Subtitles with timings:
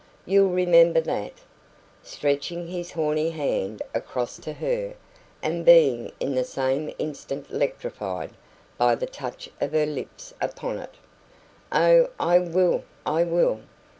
[0.25, 1.41] You'll remember that?"
[2.01, 4.95] stretching his horny hand across to her,
[5.43, 8.31] and being in the same instant electrified
[8.79, 10.95] by the touch of her lips upon it.
[11.71, 12.83] "Oh, I will!
[13.05, 13.59] I will!"